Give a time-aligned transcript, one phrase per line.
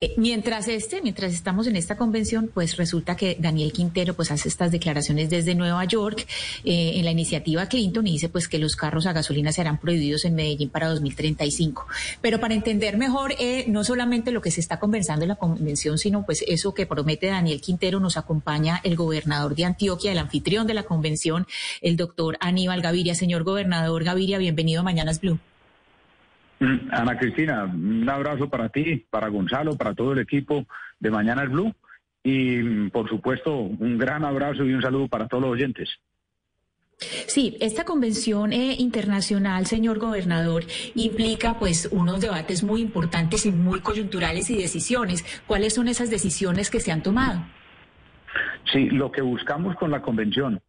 [0.00, 4.48] Eh, mientras este, mientras estamos en esta convención, pues resulta que Daniel Quintero pues hace
[4.48, 6.24] estas declaraciones desde Nueva York
[6.62, 10.24] eh, en la iniciativa Clinton y dice pues que los carros a gasolina serán prohibidos
[10.24, 11.84] en Medellín para 2035.
[12.20, 15.98] Pero para entender mejor eh, no solamente lo que se está conversando en la convención,
[15.98, 20.68] sino pues eso que promete Daniel Quintero, nos acompaña el gobernador de Antioquia, el anfitrión
[20.68, 21.48] de la convención,
[21.82, 23.16] el doctor Aníbal Gaviria.
[23.16, 25.40] Señor gobernador Gaviria, bienvenido a Mañanas Blue.
[26.60, 30.66] Mm, Ana Cristina, un abrazo para ti, para Gonzalo, para todo el equipo
[30.98, 31.74] de Mañana el Blue
[32.22, 35.88] y mm, por supuesto un gran abrazo y un saludo para todos los oyentes.
[36.98, 40.64] Sí, esta convención eh, internacional, señor gobernador,
[40.96, 45.24] implica pues unos debates muy importantes y muy coyunturales y decisiones.
[45.46, 47.44] ¿Cuáles son esas decisiones que se han tomado?
[48.72, 50.60] Sí, lo que buscamos con la convención,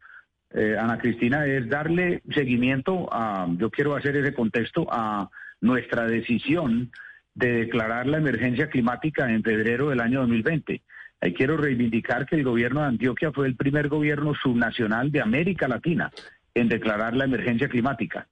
[0.54, 5.28] eh, Ana Cristina, es darle seguimiento a, yo quiero hacer ese contexto, a
[5.60, 6.90] nuestra decisión
[7.34, 10.82] de declarar la emergencia climática en febrero del año 2020.
[11.20, 15.68] Ahí quiero reivindicar que el gobierno de Antioquia fue el primer gobierno subnacional de América
[15.68, 16.10] Latina
[16.54, 18.26] en declarar la emergencia climática.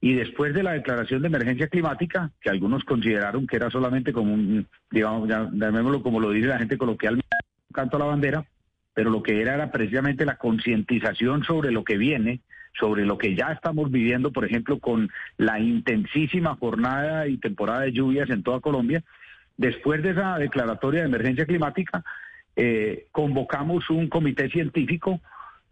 [0.00, 4.34] Y después de la declaración de emergencia climática, que algunos consideraron que era solamente como
[4.34, 7.26] un, digamos, llamémoslo como lo dice la gente coloquialmente,
[7.70, 8.44] un canto a la bandera,
[8.92, 12.40] pero lo que era era precisamente la concientización sobre lo que viene,
[12.78, 17.92] sobre lo que ya estamos viviendo, por ejemplo, con la intensísima jornada y temporada de
[17.92, 19.02] lluvias en toda Colombia.
[19.56, 22.04] Después de esa declaratoria de emergencia climática,
[22.56, 25.20] eh, convocamos un comité científico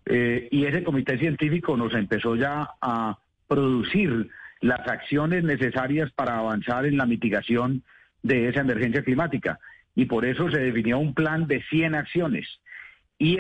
[0.07, 6.87] eh, y ese comité científico nos empezó ya a producir las acciones necesarias para avanzar
[6.87, 7.83] en la mitigación
[8.23, 9.59] de esa emergencia climática.
[9.95, 12.49] Y por eso se definió un plan de 100 acciones.
[13.25, 13.39] Y,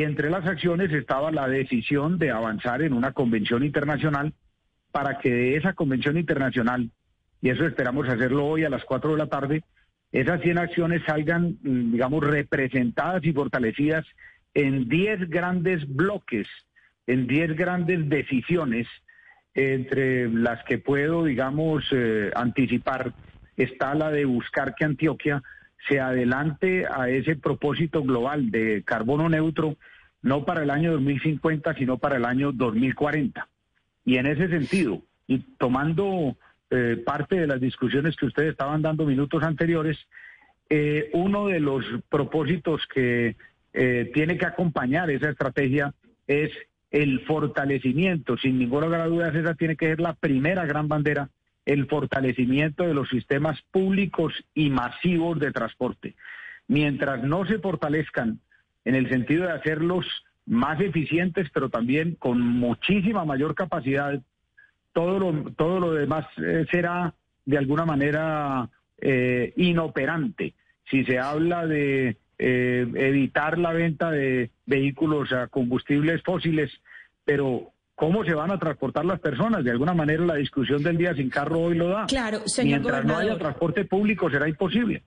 [0.00, 4.32] entre las acciones estaba la decisión de avanzar en una convención internacional
[4.92, 6.88] para que de esa convención internacional,
[7.42, 9.64] y eso esperamos hacerlo hoy a las 4 de la tarde,
[10.12, 14.06] esas 100 acciones salgan, mm, digamos, representadas y fortalecidas
[14.54, 16.46] en 10 grandes bloques,
[17.08, 18.86] en 10 grandes decisiones,
[19.52, 23.12] entre las que puedo, digamos, eh, anticipar,
[23.56, 25.42] está la de buscar que Antioquia
[25.88, 29.76] se adelante a ese propósito global de carbono neutro,
[30.22, 33.48] no para el año 2050, sino para el año 2040.
[34.04, 36.36] Y en ese sentido, y tomando
[36.70, 39.98] eh, parte de las discusiones que ustedes estaban dando minutos anteriores,
[40.70, 43.36] eh, uno de los propósitos que
[43.72, 45.92] eh, tiene que acompañar esa estrategia
[46.26, 46.50] es
[46.90, 51.28] el fortalecimiento, sin ninguna duda, esa tiene que ser la primera gran bandera
[51.66, 56.14] el fortalecimiento de los sistemas públicos y masivos de transporte.
[56.68, 58.40] Mientras no se fortalezcan
[58.84, 60.06] en el sentido de hacerlos
[60.46, 64.20] más eficientes, pero también con muchísima mayor capacidad,
[64.92, 67.14] todo lo, todo lo demás eh, será
[67.44, 70.54] de alguna manera eh, inoperante.
[70.90, 76.70] Si se habla de eh, evitar la venta de vehículos a combustibles fósiles,
[77.24, 79.62] pero ¿Cómo se van a transportar las personas?
[79.62, 82.06] De alguna manera la discusión del día sin carro hoy lo da.
[82.06, 85.04] Claro, señor Mientras no haya transporte público será imposible.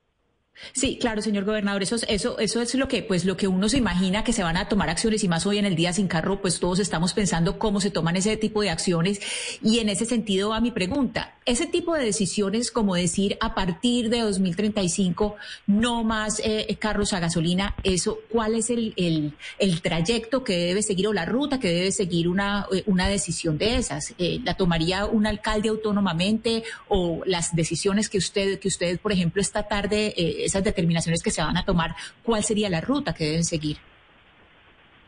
[0.73, 3.77] Sí, claro, señor gobernador, eso, eso, eso es lo que, pues, lo que uno se
[3.77, 6.41] imagina que se van a tomar acciones y más hoy en el día sin carro,
[6.41, 9.19] pues todos estamos pensando cómo se toman ese tipo de acciones
[9.61, 11.35] y en ese sentido va mi pregunta.
[11.45, 15.35] Ese tipo de decisiones, como decir a partir de 2035
[15.67, 20.83] no más eh, carros a gasolina, eso, ¿cuál es el, el, el, trayecto que debe
[20.83, 24.13] seguir o la ruta que debe seguir una, eh, una decisión de esas?
[24.17, 29.41] Eh, ¿La tomaría un alcalde autónomamente o las decisiones que usted, que usted, por ejemplo,
[29.41, 30.13] esta tarde
[30.47, 33.77] esas determinaciones que se van a tomar, ¿cuál sería la ruta que deben seguir?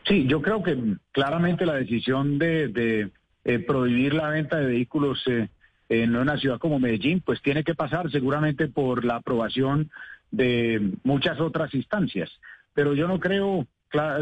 [0.06, 0.76] Sí, yo creo que
[1.12, 3.10] claramente la decisión de,
[3.44, 5.48] eh, prohibir la venta de vehículos eh,
[5.88, 9.90] en una ciudad como Medellín, pues tiene que pasar seguramente por la aprobación
[10.30, 12.30] de muchas otras instancias.
[12.74, 13.66] Pero yo no creo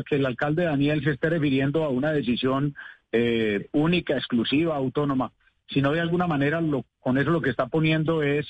[0.08, 2.74] que el alcalde Daniel se esté refiriendo a una decisión
[3.12, 5.32] eh, única, exclusiva, autónoma,
[5.68, 8.46] sino de alguna manera lo, con eso lo que está poniendo es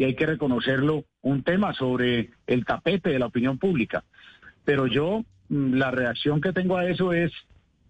[0.00, 4.02] y hay que reconocerlo, un tema sobre el tapete de la opinión pública.
[4.64, 7.30] Pero yo, mm, la reacción que tengo a eso es,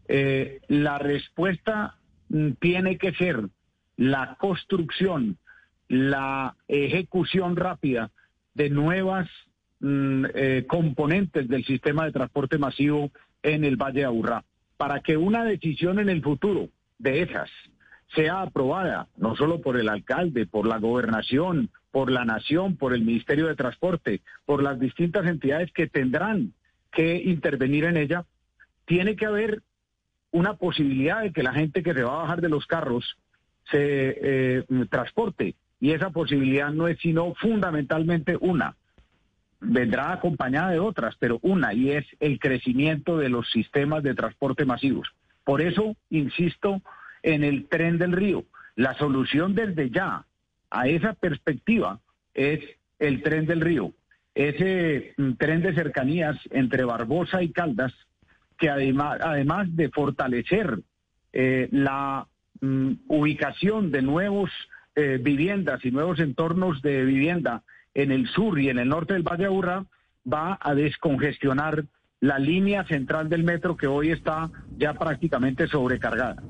[0.08, 1.98] eh, la respuesta
[2.28, 3.48] mm, tiene que ser
[3.96, 5.38] la construcción,
[5.86, 8.10] la ejecución rápida
[8.54, 9.30] de nuevas
[9.78, 13.12] mm, eh, componentes del sistema de transporte masivo
[13.44, 14.42] en el Valle de Aburrá,
[14.76, 17.48] para que una decisión en el futuro de esas
[18.14, 23.02] sea aprobada, no solo por el alcalde, por la gobernación, por la nación, por el
[23.02, 26.52] Ministerio de Transporte, por las distintas entidades que tendrán
[26.92, 28.24] que intervenir en ella,
[28.84, 29.62] tiene que haber
[30.32, 33.16] una posibilidad de que la gente que se va a bajar de los carros
[33.70, 35.54] se eh, transporte.
[35.80, 38.76] Y esa posibilidad no es sino fundamentalmente una,
[39.60, 44.64] vendrá acompañada de otras, pero una, y es el crecimiento de los sistemas de transporte
[44.64, 45.08] masivos.
[45.44, 46.82] Por eso, insisto,
[47.22, 48.44] en el tren del río.
[48.76, 50.24] La solución desde ya
[50.70, 52.00] a esa perspectiva
[52.34, 52.60] es
[52.98, 53.92] el tren del río,
[54.34, 57.92] ese mm, tren de cercanías entre Barbosa y Caldas,
[58.58, 60.80] que además, de fortalecer
[61.32, 62.26] eh, la
[62.60, 64.50] mm, ubicación de nuevos
[64.94, 67.62] eh, viviendas y nuevos entornos de vivienda
[67.94, 69.86] en el sur y en el norte del Valle de Aburrá,
[70.30, 71.84] va a descongestionar
[72.20, 76.42] la línea central del metro que hoy está ya prácticamente sobrecargada.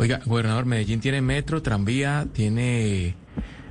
[0.00, 3.16] Oiga, gobernador, Medellín tiene metro, tranvía, tiene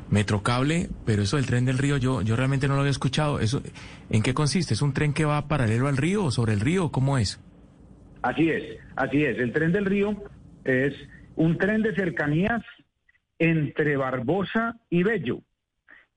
[0.10, 3.40] metrocable, pero eso del tren del río yo, yo realmente no lo había escuchado.
[3.40, 3.64] Eso,
[4.10, 4.74] ¿En qué consiste?
[4.74, 6.92] ¿Es un tren que va paralelo al río o sobre el río?
[6.92, 7.40] ¿Cómo es?
[8.24, 9.40] Así es, así es.
[9.40, 10.22] El tren del río
[10.66, 10.94] es
[11.38, 12.62] un tren de cercanías
[13.40, 15.40] entre Barbosa y Bello.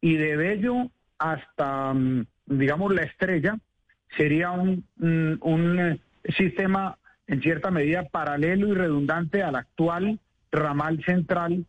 [0.00, 0.90] Y de Bello
[1.20, 3.56] hasta, mm, digamos, la estrella
[4.16, 6.00] sería un, mm, un eh,
[6.36, 6.98] sistema
[7.30, 10.18] en cierta medida paralelo y redundante al actual
[10.50, 11.64] ramal central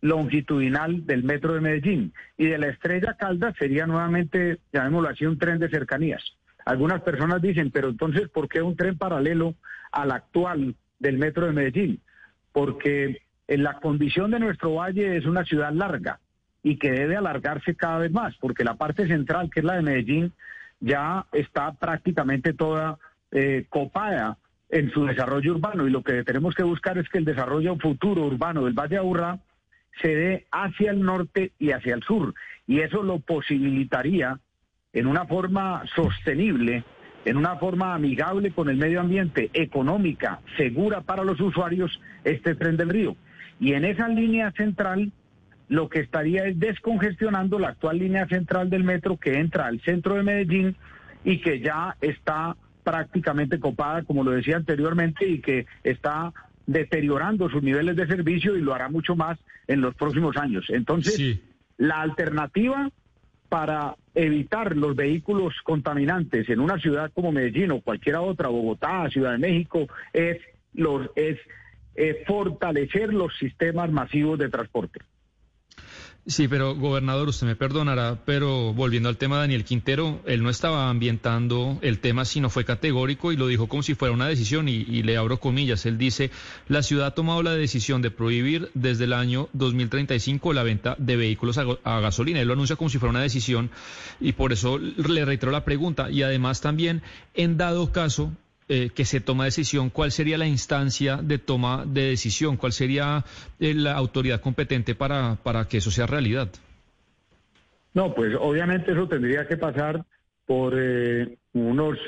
[0.00, 2.12] longitudinal del metro de Medellín.
[2.36, 6.20] Y de la estrella Caldas sería nuevamente, llamémoslo así, un tren de cercanías.
[6.66, 9.54] Algunas personas dicen, pero entonces, ¿por qué un tren paralelo
[9.92, 12.00] al actual del metro de Medellín?
[12.50, 16.18] Porque en la condición de nuestro valle es una ciudad larga
[16.64, 19.82] y que debe alargarse cada vez más, porque la parte central, que es la de
[19.82, 20.32] Medellín,
[20.80, 22.98] ya está prácticamente toda
[23.30, 24.38] eh, copada
[24.74, 28.26] en su desarrollo urbano y lo que tenemos que buscar es que el desarrollo futuro
[28.26, 29.38] urbano del Valle de Aburrá
[30.02, 32.34] se dé hacia el norte y hacia el sur
[32.66, 34.40] y eso lo posibilitaría
[34.92, 36.82] en una forma sostenible,
[37.24, 42.76] en una forma amigable con el medio ambiente, económica, segura para los usuarios, este tren
[42.76, 43.16] del río.
[43.60, 45.12] Y en esa línea central
[45.68, 50.16] lo que estaría es descongestionando la actual línea central del metro que entra al centro
[50.16, 50.74] de Medellín
[51.22, 56.32] y que ya está prácticamente copada, como lo decía anteriormente, y que está
[56.66, 60.66] deteriorando sus niveles de servicio y lo hará mucho más en los próximos años.
[60.68, 61.40] Entonces,
[61.78, 62.90] la alternativa
[63.48, 69.32] para evitar los vehículos contaminantes en una ciudad como Medellín o cualquiera otra, Bogotá, Ciudad
[69.32, 70.38] de México, es
[70.72, 71.38] los es
[72.26, 75.00] fortalecer los sistemas masivos de transporte.
[76.26, 80.48] Sí, pero gobernador, usted me perdonará, pero volviendo al tema de Daniel Quintero, él no
[80.48, 84.66] estaba ambientando el tema, sino fue categórico y lo dijo como si fuera una decisión,
[84.66, 86.30] y, le abro comillas, él dice,
[86.66, 91.16] la ciudad ha tomado la decisión de prohibir desde el año 2035 la venta de
[91.16, 93.70] vehículos a, a gasolina, él lo anuncia como si fuera una decisión
[94.18, 97.02] y por eso le reitero la pregunta, y además también,
[97.34, 98.32] en dado caso,
[98.66, 102.56] eh, que se toma decisión, ¿cuál sería la instancia de toma de decisión?
[102.56, 103.22] ¿Cuál sería
[103.60, 106.48] eh, la autoridad competente para, para que eso sea realidad?
[107.92, 110.06] No, pues obviamente eso tendría que pasar
[110.46, 111.98] por eh, unas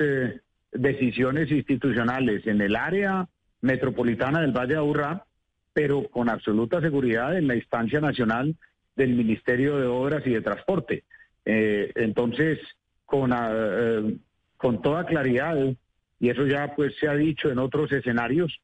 [0.72, 3.28] decisiones institucionales en el área
[3.60, 5.26] metropolitana del Valle de Aburrá,
[5.74, 8.56] pero con absoluta seguridad en la instancia nacional
[8.96, 11.04] del Ministerio de Obras y de Transporte.
[11.44, 12.60] entonces,
[13.04, 13.30] con,
[14.56, 15.54] con toda claridad,
[16.18, 18.60] y eso ya pues se ha dicho en otros escenarios,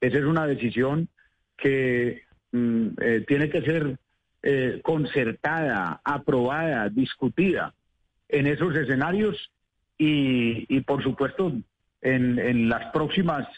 [0.00, 1.08] esa es una decisión
[1.56, 2.22] que
[2.52, 3.98] mm, eh, tiene que ser
[4.42, 7.74] eh, concertada, aprobada, discutida
[8.28, 9.50] en esos escenarios
[9.96, 11.52] y, por supuesto
[12.02, 13.48] en, las próximas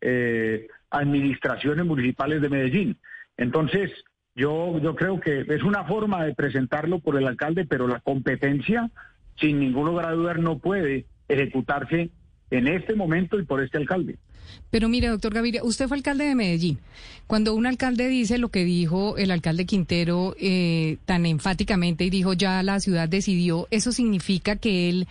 [0.00, 2.96] eh, administraciones municipales de Medellín.
[3.36, 3.90] Entonces,
[4.36, 8.90] yo, yo creo que es una forma de presentarlo por el alcalde, pero la competencia,
[9.40, 12.10] sin ningún lugar a dudar, no puede ejecutarse
[12.50, 14.16] en este momento y por este alcalde.
[14.70, 16.78] Pero mire, doctor Gaviria, usted fue alcalde de Medellín.
[17.26, 22.32] Cuando un alcalde dice lo que dijo el alcalde Quintero eh, tan enfáticamente y dijo
[22.32, 25.08] ya la ciudad decidió, ¿eso significa que él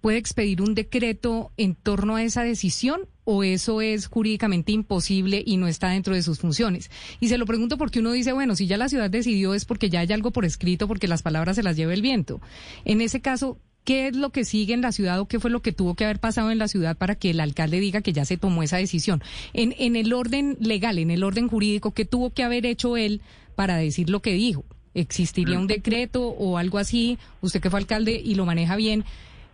[0.00, 5.56] puede expedir un decreto en torno a esa decisión o eso es jurídicamente imposible y
[5.56, 6.90] no está dentro de sus funciones?
[7.20, 9.90] Y se lo pregunto porque uno dice, bueno, si ya la ciudad decidió es porque
[9.90, 12.40] ya hay algo por escrito, porque las palabras se las lleva el viento.
[12.84, 15.60] En ese caso, ¿Qué es lo que sigue en la ciudad o qué fue lo
[15.60, 18.26] que tuvo que haber pasado en la ciudad para que el alcalde diga que ya
[18.26, 19.22] se tomó esa decisión?
[19.54, 23.22] En, en el orden legal, en el orden jurídico, ¿qué tuvo que haber hecho él
[23.54, 24.62] para decir lo que dijo?
[24.92, 27.16] ¿Existiría un decreto o algo así?
[27.40, 29.04] Usted que fue alcalde y lo maneja bien,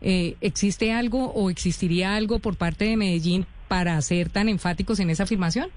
[0.01, 5.11] eh, ¿existe algo o existiría algo por parte de Medellín para ser tan enfáticos en
[5.11, 5.69] esa afirmación?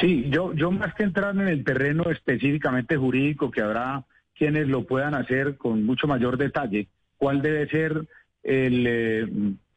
[0.00, 4.06] Sí, yo, yo más que entrar en el terreno específicamente jurídico que habrá
[4.36, 8.06] quienes lo puedan hacer con mucho mayor detalle, cuál debe ser
[8.42, 9.26] el, eh,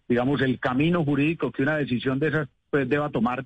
[0.08, 3.46] digamos, el camino jurídico que una decisión de esas pues, deba tomar.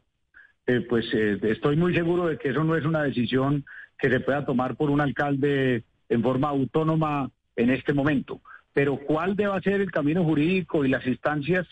[0.65, 3.65] Eh, pues eh, estoy muy seguro de que eso no es una decisión
[3.98, 8.41] que se pueda tomar por un alcalde en forma autónoma en este momento.
[8.74, 11.67] pero cuál debe ser el camino jurídico y las instancias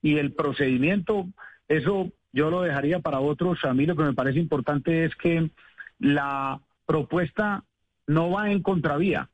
[0.00, 1.26] y el procedimiento,
[1.66, 3.64] eso yo lo dejaría para otros.
[3.64, 5.50] A mí lo que me parece importante es que
[5.98, 7.64] la propuesta
[8.06, 9.28] no va en contravía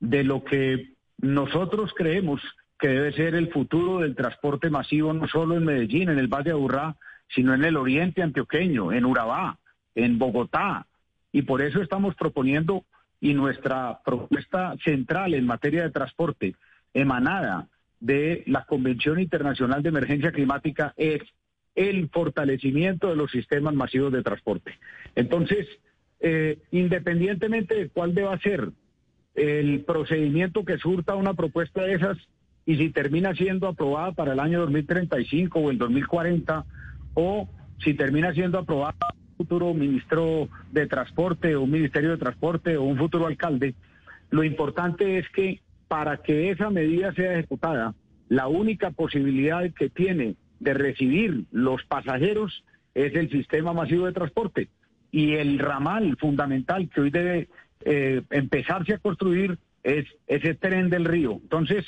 [0.00, 2.40] de lo que nosotros creemos
[2.78, 6.50] que debe ser el futuro del transporte masivo, no solo en Medellín, en el Valle
[6.50, 6.96] de Aburrá,
[7.28, 9.58] sino en el oriente antioqueño, en Urabá,
[9.94, 10.86] en Bogotá.
[11.32, 12.84] Y por eso estamos proponiendo,
[13.20, 16.54] y nuestra propuesta central en materia de transporte,
[16.94, 17.66] emanada
[17.98, 21.22] de la Convención Internacional de Emergencia Climática, es
[21.74, 24.78] el fortalecimiento de los sistemas masivos de transporte.
[25.16, 25.66] Entonces,
[26.20, 28.70] eh, independientemente de cuál deba ser
[29.34, 32.18] el procedimiento que surta una propuesta de esas
[32.66, 36.64] y si termina siendo aprobada para el año 2035 o el 2040
[37.14, 37.48] o
[37.82, 42.82] si termina siendo aprobada un futuro ministro de transporte o un ministerio de transporte o
[42.82, 43.74] un futuro alcalde,
[44.30, 47.94] lo importante es que para que esa medida sea ejecutada,
[48.28, 54.68] la única posibilidad que tiene de recibir los pasajeros es el sistema masivo de transporte
[55.10, 57.48] y el ramal fundamental que hoy debe
[57.84, 61.38] eh, empezarse a construir es ese tren del río.
[61.42, 61.84] Entonces,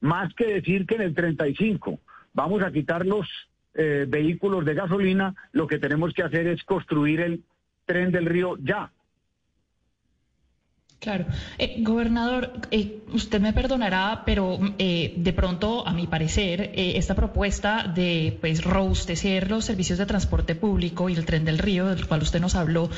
[0.00, 2.00] más que decir que en el 35
[2.32, 3.28] vamos a quitar los
[3.74, 7.42] eh, vehículos de gasolina, lo que tenemos que hacer es construir el
[7.86, 8.90] tren del río ya.
[11.02, 11.26] Claro.
[11.58, 17.90] Eh, gobernador, eh, usted me perdonará, pero eh, de pronto, a mi parecer, esta propuesta
[17.92, 22.22] de pues robustecer los servicios de transporte público y el tren del río, del cual
[22.22, 22.88] usted nos habló,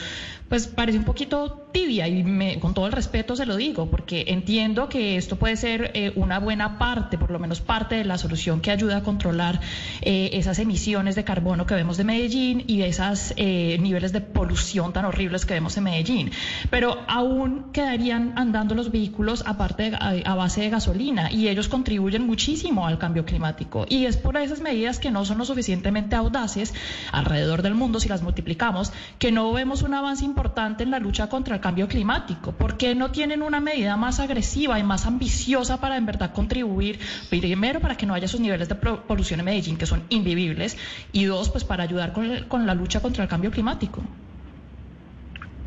[0.50, 4.90] pues parece un poquito tibia y con todo el respeto se lo digo, porque entiendo
[4.90, 8.70] que esto puede ser una buena parte, por lo menos parte de la solución que
[8.70, 9.60] ayuda a controlar
[10.02, 15.46] esas emisiones de carbono que vemos de Medellín y esos niveles de polución tan horribles
[15.46, 16.30] que vemos en Medellín.
[16.70, 22.26] Pero aún queda estarían andando los vehículos aparte a, base de gasolina y ellos contribuyen
[22.26, 23.86] muchísimo al cambio climático.
[23.88, 26.74] Y es por esas medidas que no son lo suficientemente audaces
[27.12, 31.28] alrededor del mundo, si las multiplicamos, que no vemos un avance importante en la lucha
[31.28, 32.50] contra el cambio climático.
[32.50, 36.98] ¿Por qué no tienen una medida más agresiva y más ambiciosa para en verdad contribuir,
[37.30, 40.76] primero, para que no haya esos niveles de polución en Medellín que son invivibles
[41.12, 44.02] y dos, pues para ayudar con, con la lucha contra el cambio climático?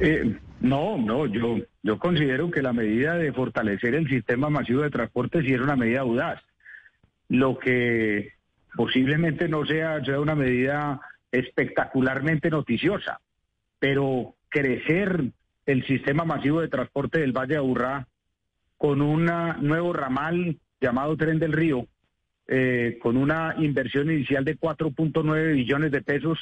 [0.01, 4.89] Eh, no, no, yo, yo considero que la medida de fortalecer el sistema masivo de
[4.89, 6.41] transporte sí es una medida audaz.
[7.29, 8.33] Lo que
[8.75, 10.99] posiblemente no sea, sea una medida
[11.31, 13.19] espectacularmente noticiosa,
[13.79, 15.25] pero crecer
[15.65, 18.07] el sistema masivo de transporte del Valle de Aburrá
[18.77, 19.25] con un
[19.61, 21.85] nuevo ramal llamado Tren del Río,
[22.47, 26.39] eh, con una inversión inicial de 4.9 billones de pesos,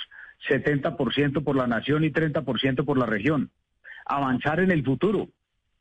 [0.50, 3.50] 70% por la nación y 30% por la región
[4.06, 5.30] avanzar en el futuro,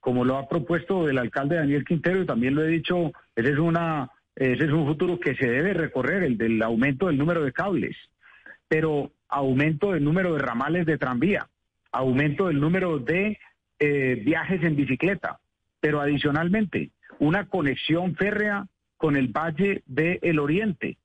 [0.01, 3.59] como lo ha propuesto el alcalde Daniel Quintero, y también lo he dicho, ese es,
[3.59, 7.53] una, ese es un futuro que se debe recorrer, el del aumento del número de
[7.53, 7.97] cables,
[8.69, 11.49] pero aumento del número de ramales de tranvía,
[11.93, 13.39] aumento del número de
[13.79, 15.39] eh, viajes en bicicleta,
[15.81, 18.67] pero adicionalmente una conexión férrea
[18.97, 20.97] con el Valle del Oriente,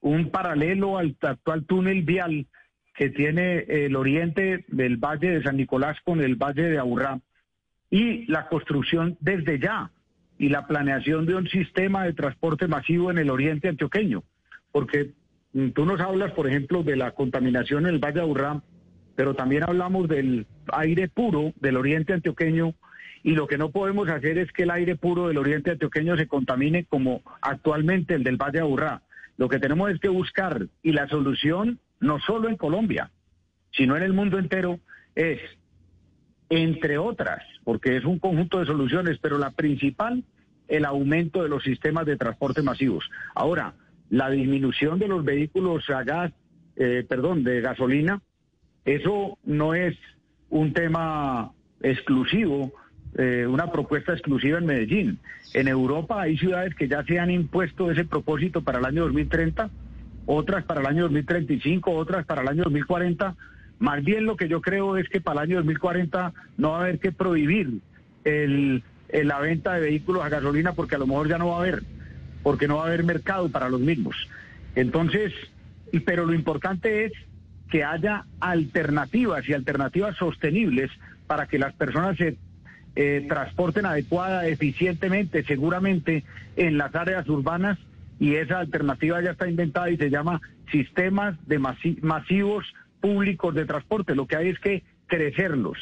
[0.00, 2.46] un paralelo al actual túnel vial
[2.94, 7.20] que tiene el oriente del Valle de San Nicolás con el Valle de Aburrá.
[7.90, 9.90] Y la construcción desde ya
[10.38, 14.24] y la planeación de un sistema de transporte masivo en el oriente antioqueño,
[14.72, 15.12] porque
[15.52, 18.62] mm, tú nos hablas, por ejemplo, de la contaminación en el Valle de Aburrá,
[19.16, 22.74] pero también hablamos del aire puro del oriente antioqueño.
[23.22, 26.26] Y lo que no podemos hacer es que el aire puro del oriente antioqueño se
[26.26, 29.02] contamine como actualmente el del Valle de Aburrá.
[29.36, 33.10] Lo que tenemos es que buscar y la solución no solo en Colombia,
[33.72, 34.78] sino en el mundo entero,
[35.14, 35.40] es,
[36.50, 40.22] entre otras, porque es un conjunto de soluciones, pero la principal,
[40.68, 43.10] el aumento de los sistemas de transporte masivos.
[43.34, 43.74] Ahora,
[44.10, 46.32] la disminución de los vehículos a gas,
[46.76, 48.20] eh, perdón, de gasolina,
[48.84, 49.96] eso no es
[50.50, 52.72] un tema exclusivo,
[53.16, 55.18] eh, una propuesta exclusiva en Medellín.
[55.54, 59.70] En Europa hay ciudades que ya se han impuesto ese propósito para el año 2030
[60.26, 63.34] otras para el año 2035, otras para el año 2040.
[63.78, 66.80] Más bien lo que yo creo es que para el año 2040 no va a
[66.82, 67.80] haber que prohibir
[68.24, 71.60] el, la venta de vehículos a gasolina porque a lo mejor ya no va a
[71.60, 71.82] haber,
[72.42, 74.16] porque no va a haber mercado para los mismos.
[74.74, 75.32] Entonces,
[76.04, 77.12] pero lo importante es
[77.70, 80.90] que haya alternativas y alternativas sostenibles
[81.26, 82.36] para que las personas se
[82.96, 86.24] eh, transporten adecuada, eficientemente, seguramente
[86.56, 87.78] en las áreas urbanas
[88.18, 90.40] y esa alternativa ya está inventada y se llama
[90.70, 92.64] sistemas de masivos
[93.00, 94.14] públicos de transporte.
[94.14, 95.78] Lo que hay es que crecerlos.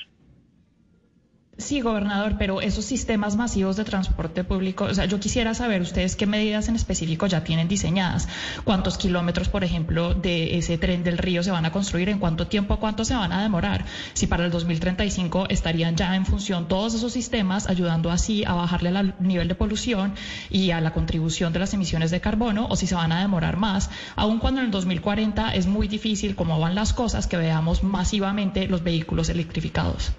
[1.58, 6.16] Sí, gobernador, pero esos sistemas masivos de transporte público, o sea, yo quisiera saber ustedes
[6.16, 8.26] qué medidas en específico ya tienen diseñadas,
[8.64, 12.46] cuántos kilómetros, por ejemplo, de ese tren del río se van a construir, en cuánto
[12.46, 16.94] tiempo, cuánto se van a demorar, si para el 2035 estarían ya en función todos
[16.94, 20.14] esos sistemas, ayudando así a bajarle al nivel de polución
[20.48, 23.58] y a la contribución de las emisiones de carbono, o si se van a demorar
[23.58, 27.84] más, aun cuando en el 2040 es muy difícil, como van las cosas, que veamos
[27.84, 30.12] masivamente los vehículos electrificados.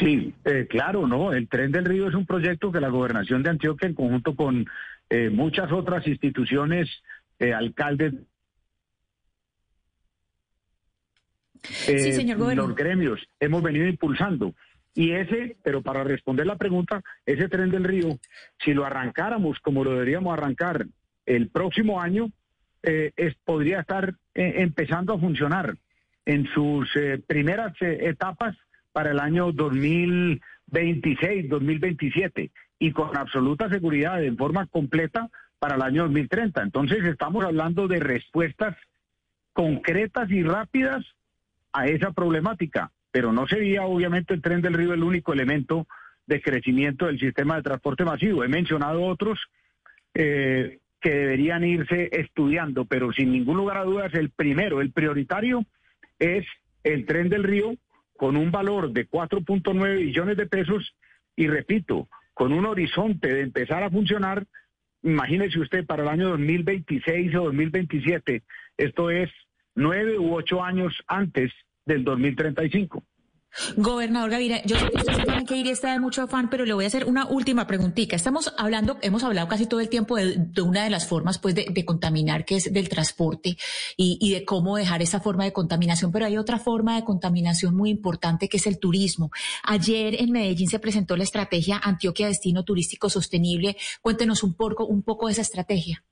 [0.00, 1.32] Sí, eh, claro, no.
[1.32, 4.66] El Tren del Río es un proyecto que la Gobernación de Antioquia, en conjunto con
[5.10, 6.88] eh, muchas otras instituciones,
[7.38, 8.14] eh, alcaldes,
[11.62, 14.54] sí, señor los gremios, hemos venido impulsando.
[14.94, 18.18] Y ese, pero para responder la pregunta, ese Tren del Río,
[18.64, 20.86] si lo arrancáramos como lo deberíamos arrancar
[21.26, 22.30] el próximo año,
[22.82, 25.76] es, podría estar empezando a funcionar
[26.24, 26.88] en sus
[27.26, 28.56] primeras etapas
[28.92, 35.28] para el año 2026, 2027 y con absoluta seguridad, en forma completa,
[35.58, 36.62] para el año 2030.
[36.62, 38.76] Entonces estamos hablando de respuestas
[39.52, 41.04] concretas y rápidas
[41.72, 45.86] a esa problemática, pero no sería obviamente el tren del río el único elemento
[46.26, 48.42] de crecimiento del sistema de transporte masivo.
[48.42, 49.38] He mencionado otros
[50.14, 55.64] eh, que deberían irse estudiando, pero sin ningún lugar a dudas el primero, el prioritario,
[56.18, 56.46] es
[56.84, 57.74] el tren del río
[58.20, 60.94] con un valor de 4.9 billones de pesos
[61.36, 64.44] y repito, con un horizonte de empezar a funcionar,
[65.02, 68.42] imagínese usted para el año 2026 o 2027,
[68.76, 69.30] esto es
[69.74, 71.50] nueve u ocho años antes
[71.86, 73.02] del 2035.
[73.76, 76.50] Gobernador Gaviria, yo sé que usted se tiene que ir y está de mucho afán,
[76.50, 78.14] pero le voy a hacer una última preguntita.
[78.14, 81.84] Estamos hablando, hemos hablado casi todo el tiempo de, una de las formas pues de,
[81.84, 83.56] contaminar, que es del transporte
[83.96, 87.90] y, de cómo dejar esa forma de contaminación, pero hay otra forma de contaminación muy
[87.90, 89.30] importante que es el turismo.
[89.64, 93.76] Ayer en Medellín se presentó la estrategia Antioquia Destino Turístico Sostenible.
[94.00, 96.04] Cuéntenos un poco, un poco de esa estrategia.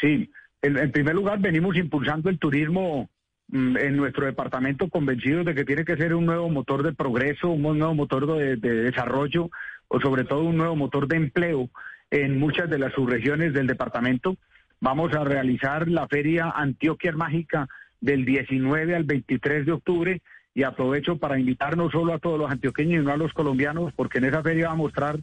[0.00, 0.30] Sí,
[0.62, 3.10] en primer lugar venimos impulsando el turismo
[3.52, 7.78] en nuestro departamento convencidos de que tiene que ser un nuevo motor de progreso, un
[7.78, 9.50] nuevo motor de, desarrollo
[9.88, 11.68] o sobre todo un nuevo motor de empleo
[12.10, 14.36] en muchas de las subregiones del departamento.
[14.80, 17.68] Vamos a realizar la feria Antioquia Mágica
[18.00, 20.22] del 19 al 23 de octubre
[20.54, 24.18] y aprovecho para invitar no solo a todos los antioqueños, sino a los colombianos, porque
[24.18, 25.18] en esa feria va a mostrar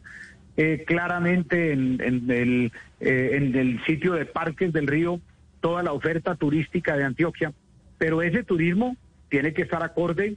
[0.56, 5.20] eh, claramente en, el, eh, en el sitio de Parques del Río
[5.60, 7.52] toda la oferta turística de Antioquia
[7.98, 8.96] pero ese turismo
[9.28, 10.36] tiene que estar acorde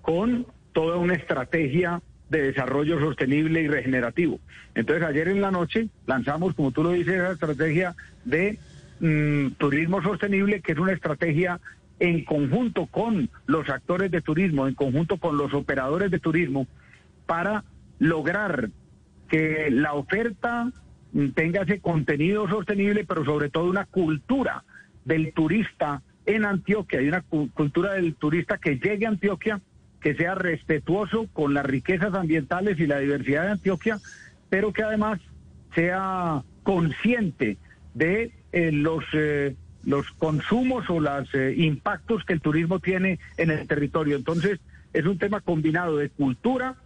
[0.00, 4.40] con toda una estrategia de desarrollo sostenible y regenerativo.
[4.74, 7.94] Entonces ayer en la noche lanzamos, como tú lo dices, esa estrategia
[8.24, 8.58] de
[9.00, 11.60] mm, turismo sostenible, que es una estrategia
[12.00, 16.66] en conjunto con los actores de turismo, en conjunto con los operadores de turismo,
[17.26, 17.64] para
[17.98, 18.70] lograr
[19.28, 20.72] que la oferta
[21.12, 24.64] mm, tenga ese contenido sostenible, pero sobre todo una cultura
[25.04, 29.60] del turista en Antioquia, hay una cultura del turista que llegue a Antioquia,
[30.00, 33.98] que sea respetuoso con las riquezas ambientales y la diversidad de Antioquia,
[34.48, 35.20] pero que además
[35.74, 37.56] sea consciente
[37.94, 43.50] de eh, los, eh, los consumos o los eh, impactos que el turismo tiene en
[43.50, 44.16] el territorio.
[44.16, 44.60] Entonces,
[44.92, 46.76] es un tema combinado de cultura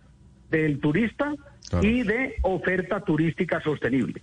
[0.51, 1.35] del turista
[1.83, 4.23] y de oferta turística sostenible.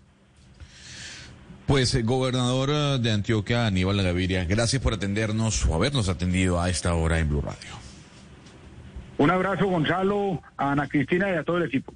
[1.67, 6.69] Pues, eh, gobernador eh, de Antioquia, Aníbal Gaviria, gracias por atendernos o habernos atendido a
[6.69, 7.71] esta hora en Blue Radio.
[9.17, 11.93] Un abrazo, Gonzalo, a Ana Cristina y a todo el equipo.